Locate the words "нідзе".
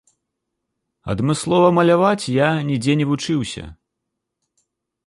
2.71-2.93